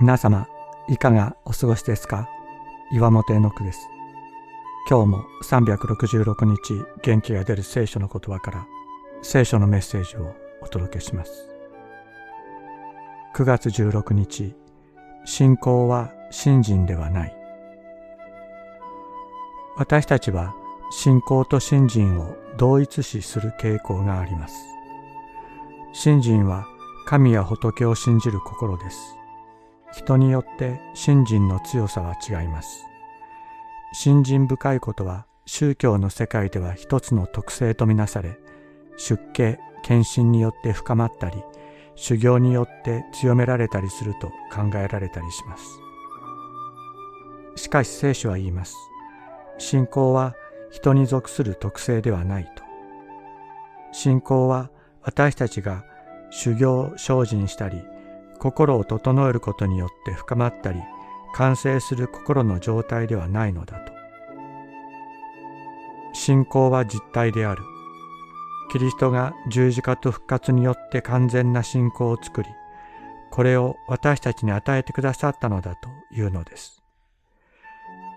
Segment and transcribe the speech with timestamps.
[0.00, 0.46] 皆様、
[0.88, 2.26] いかがお過ごしですか？
[2.90, 3.86] 岩本絵の句です。
[4.88, 8.66] 今日も366日元気が出る聖書の言葉から
[9.20, 11.50] 聖書のメッセージをお届けします。
[13.34, 14.54] 9月16日、
[15.26, 17.36] 信仰は信心ではない。
[19.76, 20.54] 私たちは
[20.90, 24.54] 信仰と信心を同一視する傾向があります。
[25.92, 26.64] 信心は
[27.04, 29.18] 神や仏を信じる心です。
[29.92, 32.84] 人によって信心の強さは違います。
[33.92, 38.38] 信心深いことは宗教の世界では一つの特性とみなされ、
[38.96, 41.42] 出家、献身によって深まったり、
[41.96, 45.80] 修行によって強められたりすると考えられたりします。
[47.56, 48.76] しかし聖書は言います。
[49.58, 50.34] 信仰は
[50.70, 52.62] 人に属する特性ではないと。
[53.92, 54.70] 信仰は
[55.02, 55.84] 私たちが
[56.30, 57.82] 修行精進したり、
[58.40, 60.80] 心を整えることによって深まったり
[61.34, 63.92] 完成する心の状態ではないのだと。
[66.12, 67.62] 信仰は実体である。
[68.72, 72.48] キリストが十字架と復活によって完全な信仰を作り
[73.30, 76.82] これを私たちに与えてくださったのだというのです。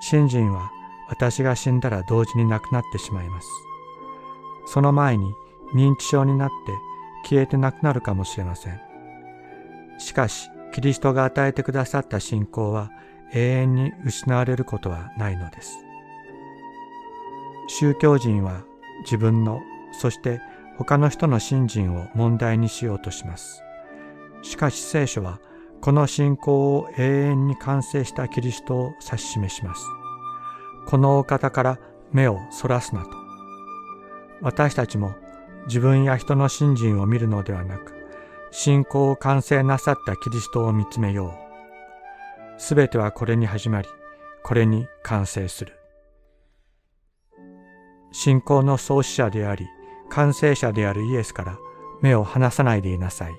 [0.00, 0.70] 信心は
[1.08, 3.48] 私が死んだら同時になくなってしまいます。
[4.66, 5.32] その前に
[5.74, 8.89] 認知症になって消えてなくなるかもしれません。
[10.00, 12.90] しかし、キリストが与えてくださった信仰は
[13.32, 15.78] 永遠に失われることはないのです。
[17.68, 18.62] 宗教人は
[19.04, 19.60] 自分の、
[19.92, 20.40] そして
[20.78, 23.62] 他の人の信心を問題にしようとします。
[24.42, 25.38] しかし聖書は
[25.82, 29.84] この信仰を永遠に完成したキリストを指し示します。
[30.86, 31.78] このお方から
[32.10, 33.10] 目をそらすなと。
[34.40, 35.14] 私たちも
[35.66, 37.99] 自分や人の信心を見るのではなく、
[38.52, 41.34] 信仰を完成なさったキリストを見つめよ
[42.58, 42.60] う。
[42.60, 43.88] すべてはこれに始まり、
[44.42, 45.72] これに完成する。
[48.12, 49.66] 信仰の創始者であり、
[50.08, 51.58] 完成者であるイエスから
[52.02, 53.32] 目を離さないでいなさい。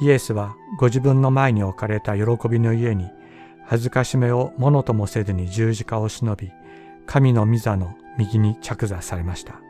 [0.00, 3.10] イエスはご自分の前に置かれた喜びの家に、
[3.66, 6.50] 恥ずかしめをものともせずに十字架を忍び、
[7.06, 9.60] 神の御座の右に着座されました。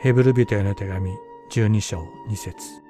[0.00, 1.10] ヘブル人への手紙
[1.50, 2.82] 12章2節